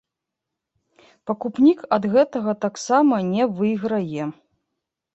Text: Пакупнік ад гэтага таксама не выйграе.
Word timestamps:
Пакупнік 1.31 1.79
ад 1.99 2.03
гэтага 2.15 2.57
таксама 2.67 3.23
не 3.31 3.43
выйграе. 3.61 4.23